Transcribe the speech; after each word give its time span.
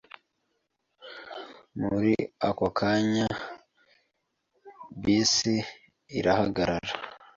Muri 1.79 2.13
ako 2.49 2.67
kanya, 2.79 3.27
bisi 5.01 5.55
irahagarara. 6.19 6.91